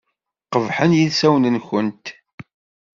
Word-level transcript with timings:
Qebḥen 0.53 0.91
yilsawen-nkent. 0.97 2.05